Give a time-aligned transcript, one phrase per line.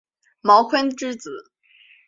[0.41, 1.43] 茅坤之子。